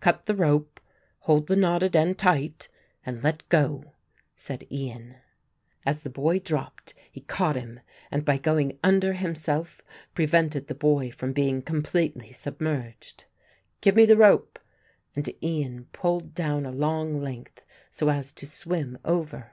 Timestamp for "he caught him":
7.12-7.80